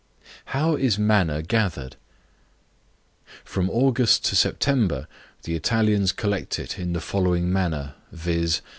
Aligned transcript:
How 0.45 0.75
is 0.75 0.97
Manna 0.97 1.43
gathered? 1.43 1.95
From 3.43 3.69
August 3.69 4.25
to 4.25 4.35
September, 4.35 5.07
the 5.43 5.53
Italians 5.53 6.11
collect 6.11 6.57
it 6.57 6.79
in 6.79 6.93
the 6.93 6.99
following 6.99 7.53
manner, 7.53 7.93
_viz. 8.11 8.61